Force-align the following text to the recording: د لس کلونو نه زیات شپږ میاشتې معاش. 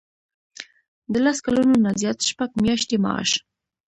د 1.11 1.13
لس 1.25 1.37
کلونو 1.45 1.75
نه 1.83 1.91
زیات 2.01 2.19
شپږ 2.29 2.49
میاشتې 2.63 2.97
معاش. 3.03 3.31